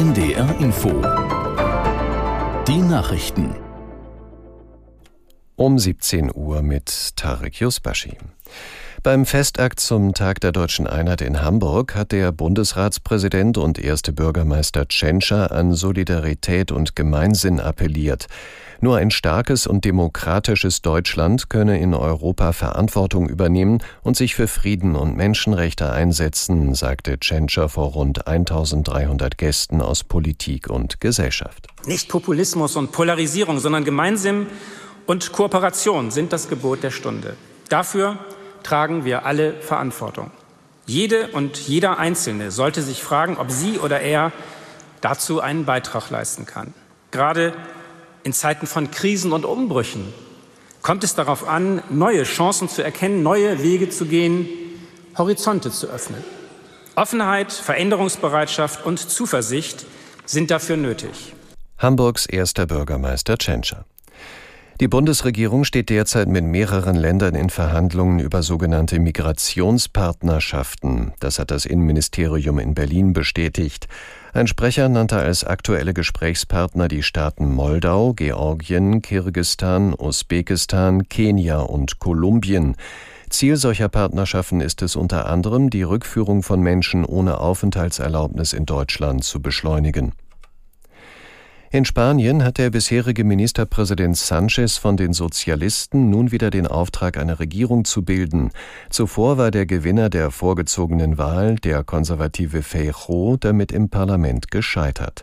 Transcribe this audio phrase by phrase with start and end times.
[0.00, 0.88] NDR Info.
[2.66, 3.54] Die Nachrichten.
[5.56, 8.16] Um 17 Uhr mit Tarek Yusbashi.
[9.02, 14.88] Beim Festakt zum Tag der deutschen Einheit in Hamburg hat der Bundesratspräsident und erste Bürgermeister
[14.88, 18.26] Tschentscher an Solidarität und Gemeinsinn appelliert.
[18.82, 24.94] Nur ein starkes und demokratisches Deutschland könne in Europa Verantwortung übernehmen und sich für Frieden
[24.96, 31.68] und Menschenrechte einsetzen, sagte Tschentscher vor rund 1300 Gästen aus Politik und Gesellschaft.
[31.86, 34.46] Nicht Populismus und Polarisierung, sondern Gemeinsinn
[35.06, 37.36] und Kooperation sind das Gebot der Stunde.
[37.70, 38.18] Dafür
[38.62, 40.30] tragen wir alle Verantwortung.
[40.86, 44.32] Jede und jeder Einzelne sollte sich fragen, ob sie oder er
[45.00, 46.74] dazu einen Beitrag leisten kann.
[47.10, 47.52] Gerade
[48.22, 50.12] in Zeiten von Krisen und Umbrüchen
[50.82, 54.48] kommt es darauf an, neue Chancen zu erkennen, neue Wege zu gehen,
[55.16, 56.22] Horizonte zu öffnen.
[56.96, 59.86] Offenheit, Veränderungsbereitschaft und Zuversicht
[60.26, 61.34] sind dafür nötig.
[61.78, 63.84] Hamburgs erster Bürgermeister Tschentscher.
[64.80, 71.12] Die Bundesregierung steht derzeit mit mehreren Ländern in Verhandlungen über sogenannte Migrationspartnerschaften.
[71.20, 73.88] Das hat das Innenministerium in Berlin bestätigt.
[74.32, 82.74] Ein Sprecher nannte als aktuelle Gesprächspartner die Staaten Moldau, Georgien, Kirgistan, Usbekistan, Kenia und Kolumbien.
[83.28, 89.24] Ziel solcher Partnerschaften ist es unter anderem, die Rückführung von Menschen ohne Aufenthaltserlaubnis in Deutschland
[89.24, 90.14] zu beschleunigen.
[91.72, 97.38] In Spanien hat der bisherige Ministerpräsident Sanchez von den Sozialisten nun wieder den Auftrag, eine
[97.38, 98.50] Regierung zu bilden.
[98.88, 105.22] Zuvor war der Gewinner der vorgezogenen Wahl, der konservative Feijóo, damit im Parlament gescheitert.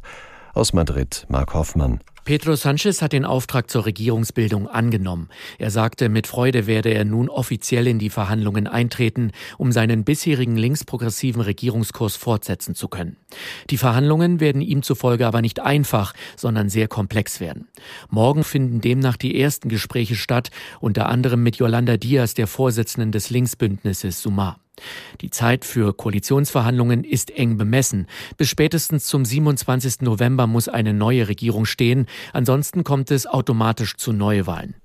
[0.53, 1.99] Aus Madrid Mark Hoffmann.
[2.27, 5.29] Pedro Sanchez hat den Auftrag zur Regierungsbildung angenommen.
[5.59, 10.57] Er sagte, mit Freude werde er nun offiziell in die Verhandlungen eintreten, um seinen bisherigen
[10.57, 13.15] linksprogressiven Regierungskurs fortsetzen zu können.
[13.69, 17.69] Die Verhandlungen werden ihm zufolge aber nicht einfach, sondern sehr komplex werden.
[18.09, 20.51] Morgen finden demnach die ersten Gespräche statt,
[20.81, 24.59] unter anderem mit Yolanda Diaz, der Vorsitzenden des Linksbündnisses Sumar.
[25.21, 28.07] Die Zeit für Koalitionsverhandlungen ist eng bemessen.
[28.37, 30.01] Bis spätestens zum 27.
[30.01, 34.75] November muss eine neue Regierung stehen, ansonsten kommt es automatisch zu Neuwahlen.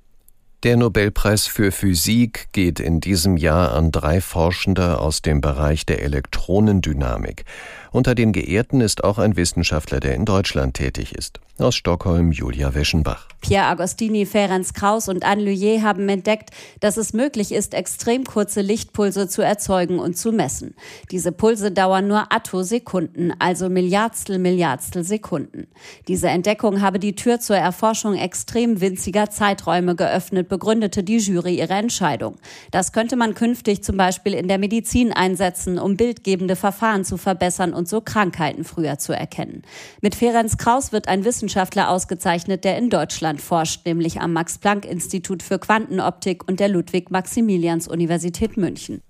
[0.62, 6.04] Der Nobelpreis für Physik geht in diesem Jahr an drei Forschende aus dem Bereich der
[6.04, 7.44] Elektronendynamik.
[7.90, 11.40] Unter den Geehrten ist auch ein Wissenschaftler, der in Deutschland tätig ist.
[11.58, 13.28] Aus Stockholm Julia Weschenbach.
[13.42, 18.62] Pierre Agostini, Ferenc Kraus und Anne Lhuyer haben entdeckt, dass es möglich ist, extrem kurze
[18.62, 20.74] Lichtpulse zu erzeugen und zu messen.
[21.10, 25.66] Diese Pulse dauern nur Attosekunden, also Milliardstel Milliardstel Sekunden.
[26.08, 31.74] Diese Entdeckung habe die Tür zur Erforschung extrem winziger Zeiträume geöffnet, begründete die Jury ihre
[31.74, 32.36] Entscheidung.
[32.70, 37.74] Das könnte man künftig zum Beispiel in der Medizin einsetzen, um bildgebende Verfahren zu verbessern
[37.74, 39.62] und so Krankheiten früher zu erkennen.
[40.00, 45.58] Mit Ferenc Kraus wird ein Wissenschaftler ausgezeichnet, der in Deutschland forscht, nämlich am Max-Planck-Institut für
[45.58, 49.02] Quantenoptik und der Ludwig-Maximilians-Universität München.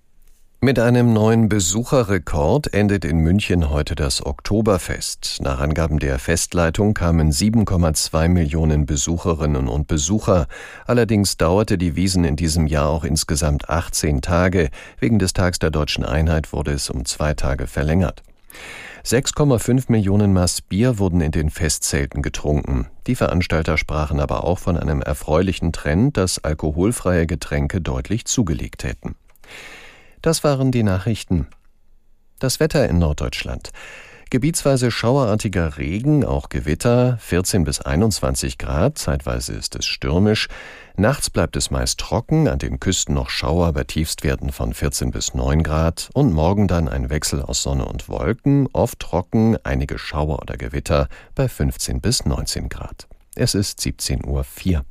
[0.63, 5.41] Mit einem neuen Besucherrekord endet in München heute das Oktoberfest.
[5.43, 10.47] Nach Angaben der Festleitung kamen 7,2 Millionen Besucherinnen und Besucher.
[10.87, 14.71] Allerdings dauerte die Wiesen in diesem Jahr auch insgesamt 18 Tage.
[14.99, 18.23] Wegen des Tags der deutschen Einheit wurde es um zwei Tage verlängert.
[19.05, 22.87] 6,5 Millionen Maß Bier wurden in den Festzelten getrunken.
[23.09, 29.17] Die Veranstalter sprachen aber auch von einem erfreulichen Trend, dass alkoholfreie Getränke deutlich zugelegt hätten.
[30.21, 31.49] Das waren die Nachrichten.
[32.39, 33.73] Das Wetter in Norddeutschland.
[34.33, 40.49] Gebietsweise schauerartiger Regen, auch Gewitter, 14 bis 21 Grad, zeitweise ist es stürmisch.
[40.97, 45.35] Nachts bleibt es meist trocken, an den Küsten noch Schauer bei Tiefstwerten von 14 bis
[45.35, 50.39] 9 Grad und morgen dann ein Wechsel aus Sonne und Wolken, oft trocken, einige Schauer
[50.41, 53.09] oder Gewitter bei 15 bis 19 Grad.
[53.35, 54.85] Es ist 17.04 Uhr.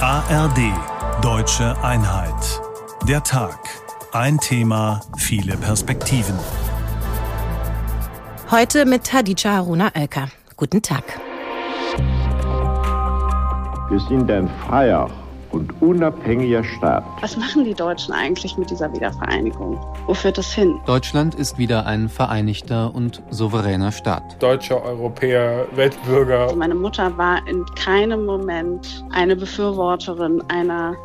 [0.00, 0.72] ARD
[1.20, 2.62] Deutsche Einheit.
[3.06, 3.85] Der Tag.
[4.18, 6.34] Ein Thema, viele Perspektiven.
[8.50, 10.28] Heute mit Hadija Haruna Oelker.
[10.56, 11.04] Guten Tag.
[13.90, 15.10] Wir sind ein freier
[15.52, 17.04] und unabhängiger Staat.
[17.20, 19.78] Was machen die Deutschen eigentlich mit dieser Wiedervereinigung?
[20.06, 20.80] Wo führt das hin?
[20.86, 24.42] Deutschland ist wieder ein vereinigter und souveräner Staat.
[24.42, 26.44] Deutsche Europäer, Weltbürger.
[26.44, 30.96] Also meine Mutter war in keinem Moment eine Befürworterin einer